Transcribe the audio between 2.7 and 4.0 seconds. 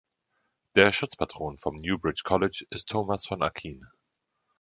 ist Thomas von Aquin.